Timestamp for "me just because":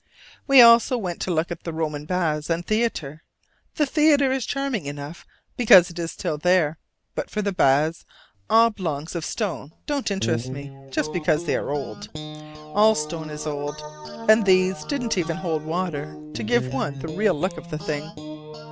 10.49-11.45